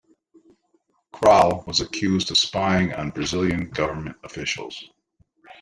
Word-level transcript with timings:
Kroll 1.11 1.63
was 1.67 1.79
accused 1.79 2.31
of 2.31 2.37
spying 2.39 2.91
on 2.91 3.11
Brazilian 3.11 3.69
government 3.69 4.17
officials. 4.23 4.89